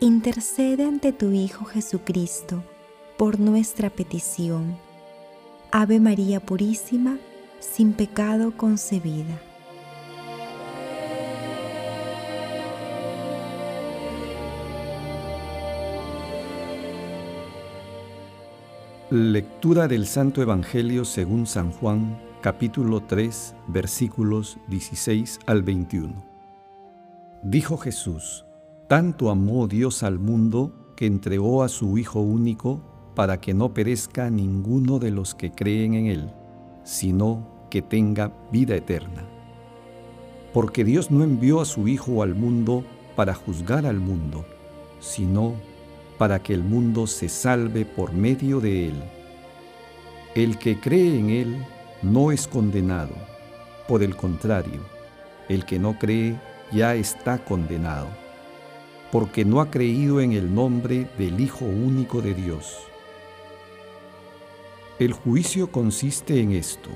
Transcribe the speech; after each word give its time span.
intercede 0.00 0.84
ante 0.84 1.12
tu 1.12 1.32
Hijo 1.32 1.64
Jesucristo 1.64 2.62
por 3.16 3.40
nuestra 3.40 3.90
petición. 3.90 4.78
Ave 5.72 5.98
María 5.98 6.40
Purísima, 6.40 7.18
sin 7.58 7.92
pecado 7.92 8.56
concebida. 8.56 9.42
Lectura 19.10 19.88
del 19.88 20.06
Santo 20.06 20.42
Evangelio 20.42 21.04
según 21.04 21.46
San 21.46 21.72
Juan, 21.72 22.20
capítulo 22.40 23.02
3, 23.02 23.54
versículos 23.66 24.58
16 24.68 25.40
al 25.46 25.62
21. 25.62 26.14
Dijo 27.42 27.78
Jesús, 27.78 28.44
tanto 28.88 29.28
amó 29.28 29.68
Dios 29.68 30.02
al 30.02 30.18
mundo 30.18 30.72
que 30.96 31.04
entregó 31.04 31.62
a 31.62 31.68
su 31.68 31.98
Hijo 31.98 32.20
único 32.20 32.80
para 33.14 33.38
que 33.38 33.52
no 33.52 33.74
perezca 33.74 34.30
ninguno 34.30 34.98
de 34.98 35.10
los 35.10 35.34
que 35.34 35.52
creen 35.52 35.92
en 35.92 36.06
Él, 36.06 36.30
sino 36.84 37.66
que 37.70 37.82
tenga 37.82 38.32
vida 38.50 38.74
eterna. 38.74 39.24
Porque 40.54 40.84
Dios 40.84 41.10
no 41.10 41.22
envió 41.22 41.60
a 41.60 41.66
su 41.66 41.86
Hijo 41.86 42.22
al 42.22 42.34
mundo 42.34 42.82
para 43.14 43.34
juzgar 43.34 43.84
al 43.84 44.00
mundo, 44.00 44.46
sino 45.00 45.52
para 46.16 46.42
que 46.42 46.54
el 46.54 46.62
mundo 46.62 47.06
se 47.06 47.28
salve 47.28 47.84
por 47.84 48.14
medio 48.14 48.58
de 48.58 48.88
Él. 48.88 49.02
El 50.34 50.58
que 50.58 50.80
cree 50.80 51.18
en 51.18 51.28
Él 51.28 51.66
no 52.00 52.32
es 52.32 52.48
condenado, 52.48 53.14
por 53.86 54.02
el 54.02 54.16
contrario, 54.16 54.80
el 55.50 55.66
que 55.66 55.78
no 55.78 55.98
cree 55.98 56.40
ya 56.72 56.94
está 56.94 57.44
condenado 57.44 58.27
porque 59.10 59.44
no 59.44 59.60
ha 59.60 59.70
creído 59.70 60.20
en 60.20 60.32
el 60.32 60.54
nombre 60.54 61.08
del 61.18 61.40
Hijo 61.40 61.64
único 61.64 62.20
de 62.20 62.34
Dios. 62.34 62.78
El 64.98 65.12
juicio 65.12 65.70
consiste 65.70 66.40
en 66.40 66.52
esto, 66.52 66.90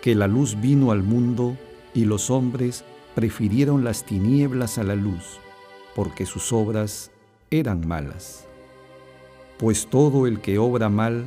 que 0.00 0.14
la 0.14 0.26
luz 0.26 0.60
vino 0.60 0.90
al 0.90 1.02
mundo 1.02 1.56
y 1.92 2.06
los 2.06 2.30
hombres 2.30 2.84
prefirieron 3.14 3.84
las 3.84 4.04
tinieblas 4.04 4.78
a 4.78 4.84
la 4.84 4.94
luz, 4.94 5.38
porque 5.94 6.26
sus 6.26 6.52
obras 6.52 7.10
eran 7.50 7.86
malas. 7.86 8.46
Pues 9.58 9.86
todo 9.86 10.26
el 10.26 10.40
que 10.40 10.58
obra 10.58 10.88
mal 10.88 11.24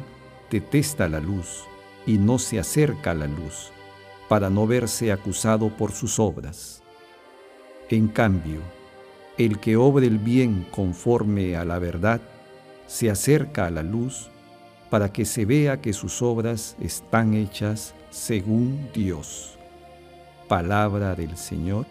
detesta 0.52 1.08
la 1.08 1.20
luz 1.20 1.64
y 2.06 2.18
no 2.18 2.40
se 2.40 2.59
acerca 2.59 3.12
a 3.12 3.16
la 3.16 3.28
luz, 3.28 3.72
para 4.28 4.50
no 4.50 4.68
verse 4.68 5.12
acusado 5.12 5.70
por 5.70 5.92
sus 5.92 6.20
obras. 6.20 6.84
En 7.90 8.08
cambio, 8.08 8.59
el 9.38 9.59
que 9.59 9.78
obre 9.78 10.08
el 10.08 10.18
bien 10.18 10.66
conforme 10.72 11.56
a 11.56 11.64
la 11.64 11.80
verdad 11.80 12.22
se 12.88 13.12
acerca 13.12 13.68
a 13.68 13.70
la 13.70 13.84
luz 13.84 14.30
para 14.90 15.12
que 15.12 15.25
se 15.25 15.46
vea 15.46 15.81
que 15.81 15.94
sus 15.94 16.22
obras 16.22 16.75
están 16.80 17.34
hechas 17.34 17.94
según 18.09 18.90
Dios. 18.94 19.58
Palabra 20.47 21.14
del 21.14 21.38
Señor. 21.38 21.86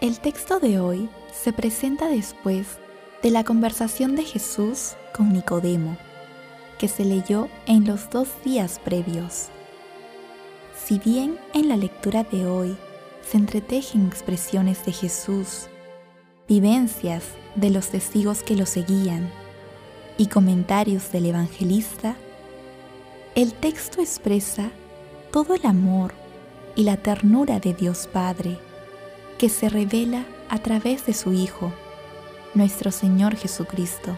El 0.00 0.18
texto 0.18 0.58
de 0.58 0.80
hoy 0.80 1.08
se 1.32 1.52
presenta 1.52 2.08
después 2.08 2.78
de 3.22 3.30
la 3.30 3.44
conversación 3.44 4.16
de 4.16 4.24
Jesús 4.24 4.96
con 5.14 5.32
Nicodemo 5.32 5.96
que 6.80 6.88
se 6.88 7.04
leyó 7.04 7.50
en 7.66 7.86
los 7.86 8.08
dos 8.08 8.30
días 8.42 8.80
previos. 8.82 9.50
Si 10.74 10.98
bien 10.98 11.38
en 11.52 11.68
la 11.68 11.76
lectura 11.76 12.24
de 12.24 12.46
hoy 12.46 12.74
se 13.20 13.36
entretejen 13.36 14.06
expresiones 14.06 14.86
de 14.86 14.92
Jesús, 14.92 15.68
vivencias 16.48 17.24
de 17.54 17.68
los 17.68 17.90
testigos 17.90 18.42
que 18.42 18.56
lo 18.56 18.64
seguían 18.64 19.30
y 20.16 20.28
comentarios 20.28 21.12
del 21.12 21.26
evangelista, 21.26 22.16
el 23.34 23.52
texto 23.52 24.00
expresa 24.00 24.70
todo 25.30 25.54
el 25.54 25.66
amor 25.66 26.14
y 26.76 26.84
la 26.84 26.96
ternura 26.96 27.60
de 27.60 27.74
Dios 27.74 28.08
Padre 28.10 28.58
que 29.36 29.50
se 29.50 29.68
revela 29.68 30.24
a 30.48 30.60
través 30.60 31.04
de 31.04 31.12
su 31.12 31.34
Hijo, 31.34 31.74
nuestro 32.54 32.90
Señor 32.90 33.36
Jesucristo. 33.36 34.16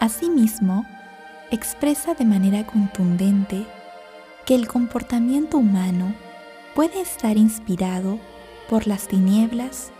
Asimismo, 0.00 0.84
expresa 1.50 2.14
de 2.14 2.24
manera 2.24 2.66
contundente 2.66 3.66
que 4.46 4.54
el 4.54 4.68
comportamiento 4.68 5.58
humano 5.58 6.14
puede 6.74 7.00
estar 7.00 7.36
inspirado 7.36 8.18
por 8.68 8.86
las 8.86 9.08
tinieblas 9.08 9.92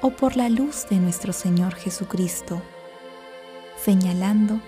o 0.00 0.10
por 0.10 0.36
la 0.36 0.48
luz 0.48 0.86
de 0.88 0.96
nuestro 0.96 1.32
Señor 1.32 1.74
Jesucristo, 1.74 2.62
señalando 3.76 4.60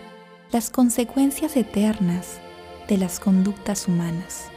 las 0.51 0.71
consecuencias 0.71 1.57
eternas 1.57 2.41
de 2.89 2.99
las 2.99 3.19
conductas 3.21 3.89
humanas. 3.89 4.51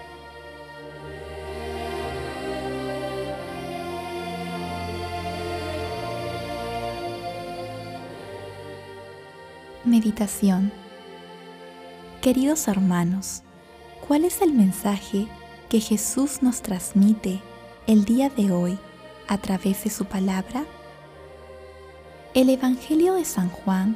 Meditación 9.86 10.72
Queridos 12.22 12.68
hermanos, 12.68 13.44
¿cuál 14.06 14.26
es 14.26 14.42
el 14.42 14.52
mensaje 14.52 15.30
que 15.70 15.80
Jesús 15.80 16.44
nos 16.44 16.62
transmite 16.62 17.42
el 17.88 18.04
día 18.04 18.30
de 18.30 18.52
hoy 18.52 18.78
a 19.30 19.38
través 19.38 19.86
de 19.86 19.90
su 19.90 20.04
palabra? 20.04 20.66
El 22.34 22.50
Evangelio 22.50 23.14
de 23.14 23.24
San 23.24 23.50
Juan 23.50 23.96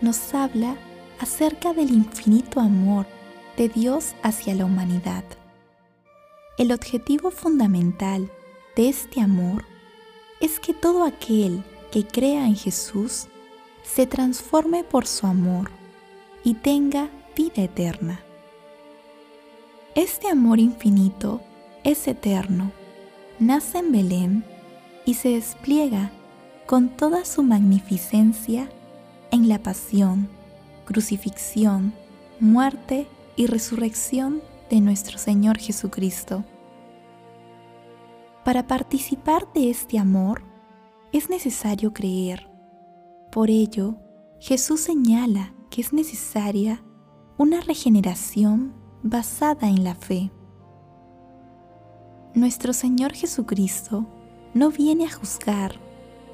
nos 0.00 0.32
habla 0.32 0.78
acerca 1.20 1.74
del 1.74 1.90
infinito 1.90 2.60
amor 2.60 3.04
de 3.58 3.68
Dios 3.68 4.14
hacia 4.22 4.54
la 4.54 4.64
humanidad. 4.64 5.24
El 6.56 6.72
objetivo 6.72 7.30
fundamental 7.30 8.30
de 8.76 8.88
este 8.88 9.20
amor 9.20 9.66
es 10.40 10.58
que 10.58 10.72
todo 10.72 11.04
aquel 11.04 11.62
que 11.92 12.06
crea 12.06 12.46
en 12.46 12.56
Jesús 12.56 13.26
se 13.82 14.06
transforme 14.06 14.84
por 14.84 15.06
su 15.06 15.26
amor 15.26 15.70
y 16.42 16.54
tenga 16.54 17.10
vida 17.38 17.62
eterna. 17.62 18.20
Este 19.94 20.28
amor 20.28 20.58
infinito 20.58 21.40
es 21.84 22.08
eterno, 22.08 22.72
nace 23.38 23.78
en 23.78 23.92
Belén 23.92 24.44
y 25.06 25.14
se 25.14 25.28
despliega 25.28 26.10
con 26.66 26.88
toda 26.88 27.24
su 27.24 27.44
magnificencia 27.44 28.68
en 29.30 29.48
la 29.48 29.62
pasión, 29.62 30.28
crucifixión, 30.84 31.92
muerte 32.40 33.06
y 33.36 33.46
resurrección 33.46 34.42
de 34.68 34.80
nuestro 34.80 35.16
Señor 35.16 35.58
Jesucristo. 35.58 36.44
Para 38.44 38.66
participar 38.66 39.46
de 39.52 39.70
este 39.70 40.00
amor 40.00 40.42
es 41.12 41.30
necesario 41.30 41.92
creer. 41.92 42.50
Por 43.30 43.48
ello, 43.48 43.94
Jesús 44.40 44.80
señala 44.80 45.54
que 45.70 45.82
es 45.82 45.92
necesaria 45.92 46.82
una 47.38 47.60
regeneración 47.60 48.74
basada 49.04 49.68
en 49.68 49.84
la 49.84 49.94
fe. 49.94 50.32
Nuestro 52.34 52.72
Señor 52.72 53.12
Jesucristo 53.12 54.06
no 54.54 54.70
viene 54.72 55.06
a 55.06 55.12
juzgar, 55.12 55.76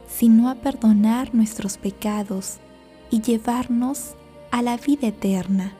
sino 0.09 0.49
a 0.49 0.55
perdonar 0.55 1.35
nuestros 1.35 1.77
pecados 1.77 2.57
y 3.11 3.21
llevarnos 3.21 4.15
a 4.51 4.63
la 4.63 4.79
vida 4.79 5.09
eterna 5.09 5.75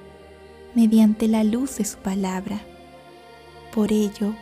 mediante 0.75 1.27
la 1.27 1.43
luz 1.43 1.79
de 1.79 1.87
su 1.87 1.97
palabra. 1.97 2.61
Por 3.75 3.93
ello, 3.93 4.35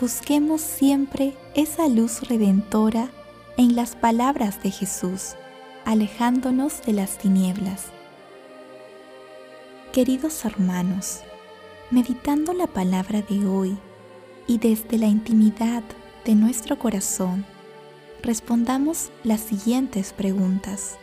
busquemos 0.00 0.60
siempre 0.60 1.34
esa 1.56 1.88
luz 1.88 2.28
redentora 2.28 3.10
en 3.56 3.74
las 3.74 3.96
palabras 3.96 4.62
de 4.62 4.70
Jesús, 4.70 5.34
alejándonos 5.84 6.82
de 6.82 6.92
las 6.92 7.18
tinieblas. 7.18 7.86
Queridos 9.92 10.44
hermanos, 10.44 11.22
meditando 11.90 12.52
la 12.52 12.68
palabra 12.68 13.22
de 13.22 13.44
hoy 13.44 13.76
y 14.46 14.58
desde 14.58 14.98
la 14.98 15.06
intimidad 15.06 15.82
de 16.24 16.36
nuestro 16.36 16.78
corazón, 16.78 17.44
respondamos 18.22 19.10
las 19.24 19.40
siguientes 19.40 20.12
preguntas. 20.12 20.96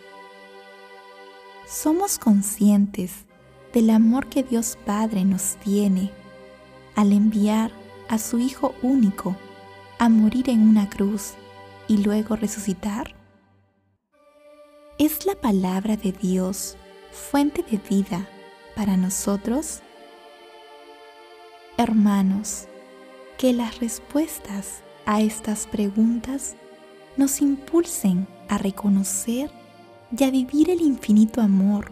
¿Somos 1.67 2.17
conscientes 2.17 3.25
del 3.73 3.89
amor 3.89 4.27
que 4.27 4.43
Dios 4.43 4.77
Padre 4.85 5.25
nos 5.25 5.57
tiene 5.57 6.09
al 6.95 7.11
enviar 7.11 7.73
a 8.07 8.17
su 8.17 8.39
Hijo 8.39 8.73
único 8.81 9.35
a 9.99 10.07
morir 10.07 10.49
en 10.49 10.61
una 10.61 10.89
cruz 10.89 11.33
y 11.89 11.97
luego 11.97 12.37
resucitar? 12.37 13.13
¿Es 14.97 15.25
la 15.25 15.35
palabra 15.35 15.97
de 15.97 16.13
Dios 16.13 16.77
fuente 17.11 17.65
de 17.69 17.79
vida 17.89 18.29
para 18.77 18.95
nosotros? 18.95 19.81
Hermanos, 21.77 22.67
que 23.39 23.51
las 23.51 23.79
respuestas 23.79 24.83
a 25.07 25.19
estas 25.19 25.65
preguntas 25.65 26.55
nos 27.17 27.41
impulsen 27.41 28.27
a 28.47 28.59
reconocer 28.59 29.49
y 30.15 30.23
a 30.23 30.29
vivir 30.29 30.69
el 30.69 30.81
infinito 30.81 31.41
amor 31.41 31.91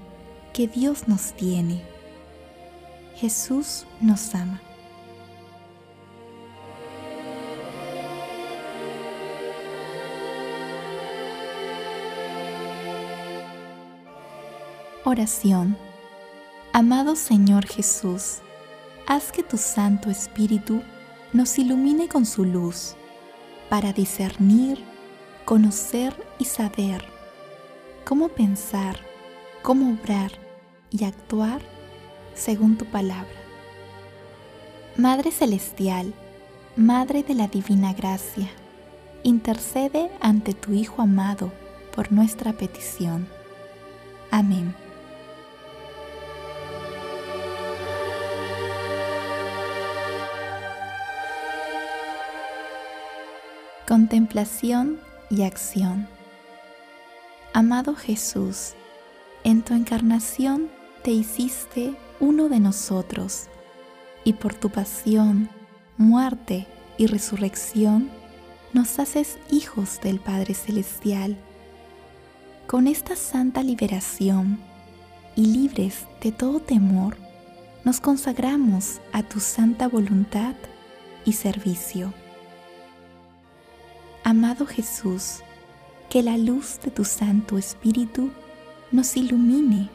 que 0.53 0.67
Dios 0.67 1.07
nos 1.07 1.33
tiene. 1.33 1.81
Jesús 3.15 3.87
nos 3.99 4.35
ama. 4.35 4.61
Oración. 15.03 15.84
Amado 16.77 17.15
Señor 17.15 17.65
Jesús, 17.67 18.39
haz 19.07 19.31
que 19.31 19.43
tu 19.43 19.55
Santo 19.55 20.09
Espíritu 20.09 20.81
nos 21.31 21.57
ilumine 21.57 22.09
con 22.09 22.25
su 22.25 22.43
luz 22.43 22.95
para 23.69 23.93
discernir, 23.93 24.83
conocer 25.45 26.13
y 26.37 26.43
saber 26.43 27.05
cómo 28.03 28.27
pensar, 28.27 28.99
cómo 29.61 29.93
obrar 29.93 30.33
y 30.91 31.05
actuar 31.05 31.61
según 32.33 32.77
tu 32.77 32.83
palabra. 32.83 33.39
Madre 34.97 35.31
Celestial, 35.31 36.13
Madre 36.75 37.23
de 37.23 37.35
la 37.35 37.47
Divina 37.47 37.93
Gracia, 37.93 38.49
intercede 39.23 40.11
ante 40.19 40.53
tu 40.53 40.73
Hijo 40.73 41.01
amado 41.01 41.53
por 41.95 42.11
nuestra 42.11 42.51
petición. 42.51 43.29
Amén. 44.29 44.75
Contemplación 53.95 54.99
y 55.29 55.43
acción. 55.43 56.09
Amado 57.53 57.95
Jesús, 57.95 58.73
en 59.45 59.61
tu 59.61 59.73
encarnación 59.73 60.69
te 61.01 61.11
hiciste 61.11 61.95
uno 62.19 62.49
de 62.49 62.59
nosotros 62.59 63.45
y 64.25 64.33
por 64.33 64.53
tu 64.53 64.69
pasión, 64.69 65.47
muerte 65.95 66.67
y 66.97 67.07
resurrección 67.07 68.09
nos 68.73 68.99
haces 68.99 69.37
hijos 69.49 70.01
del 70.01 70.19
Padre 70.19 70.55
Celestial. 70.55 71.37
Con 72.67 72.87
esta 72.87 73.15
santa 73.15 73.63
liberación 73.63 74.59
y 75.37 75.45
libres 75.45 76.05
de 76.21 76.33
todo 76.33 76.59
temor, 76.59 77.15
nos 77.85 78.01
consagramos 78.01 78.99
a 79.13 79.23
tu 79.23 79.39
santa 79.39 79.87
voluntad 79.87 80.55
y 81.23 81.31
servicio. 81.31 82.13
Amado 84.27 84.65
Jesús, 84.65 85.41
que 86.09 86.23
la 86.23 86.35
luz 86.35 86.79
de 86.83 86.89
tu 86.89 87.05
Santo 87.05 87.59
Espíritu 87.59 88.31
nos 88.91 89.15
ilumine 89.17 89.91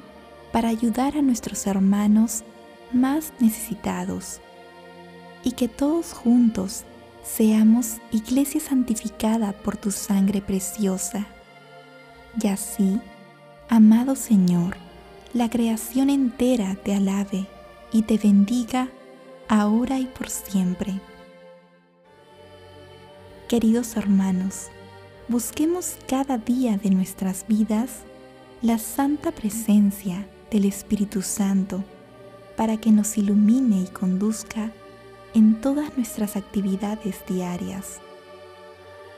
para 0.53 0.69
ayudar 0.69 1.17
a 1.17 1.21
nuestros 1.21 1.67
hermanos 1.67 2.45
más 2.93 3.33
necesitados 3.41 4.41
y 5.43 5.51
que 5.51 5.67
todos 5.67 6.13
juntos 6.13 6.85
seamos 7.25 7.97
iglesia 8.13 8.61
santificada 8.61 9.51
por 9.51 9.77
tu 9.77 9.91
sangre 9.91 10.41
preciosa. 10.41 11.27
Y 12.41 12.47
así, 12.47 13.01
amado 13.69 14.15
Señor, 14.15 14.77
la 15.35 15.51
creación 15.51 16.09
entera 16.09 16.77
te 16.77 16.95
alabe 16.95 17.49
y 17.91 18.03
te 18.03 18.17
bendiga 18.17 18.91
ahora 19.49 19.99
y 19.99 20.07
por 20.07 20.31
siempre. 20.31 21.01
Queridos 23.51 23.97
hermanos, 23.97 24.69
busquemos 25.27 25.97
cada 26.07 26.39
día 26.39 26.77
de 26.77 26.89
nuestras 26.91 27.45
vidas 27.49 28.05
la 28.63 28.79
santa 28.79 29.33
presencia 29.33 30.25
del 30.53 30.67
Espíritu 30.67 31.21
Santo 31.21 31.83
para 32.57 32.77
que 32.77 32.93
nos 32.93 33.19
ilumine 33.19 33.83
y 33.83 33.87
conduzca 33.89 34.71
en 35.35 35.61
todas 35.61 35.97
nuestras 35.97 36.37
actividades 36.37 37.25
diarias. 37.27 37.99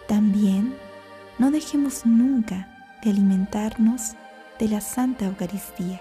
También 0.09 0.77
no 1.39 1.51
dejemos 1.51 2.07
nunca 2.07 2.99
de 3.05 3.11
alimentarnos 3.11 4.13
de 4.59 4.69
la 4.69 4.81
Santa 4.81 5.27
Eucaristía. 5.27 6.01